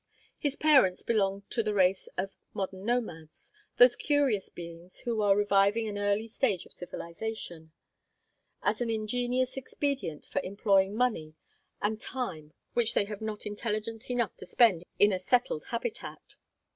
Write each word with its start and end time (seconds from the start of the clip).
His 0.39 0.55
parents 0.55 1.03
belonged 1.03 1.47
to 1.51 1.61
the 1.61 1.75
race 1.75 2.09
of 2.17 2.33
modern 2.55 2.85
nomads, 2.85 3.51
those 3.77 3.95
curious 3.95 4.49
beings 4.49 5.01
who 5.01 5.21
are 5.21 5.35
reviving 5.37 5.87
an 5.87 5.99
early 5.99 6.25
stage 6.27 6.65
of 6.65 6.73
civilization 6.73 7.71
as 8.63 8.81
an 8.81 8.89
ingenious 8.89 9.57
expedient 9.57 10.25
for 10.25 10.39
employing 10.41 10.95
money 10.95 11.35
and 11.83 12.01
time 12.01 12.51
which 12.73 12.95
they 12.95 13.05
have 13.05 13.21
not 13.21 13.45
intelligence 13.45 14.09
enough 14.09 14.35
to 14.37 14.45
spend 14.47 14.81
in 14.97 15.13
a 15.13 15.19
settled 15.19 15.65
habitat. 15.65 16.33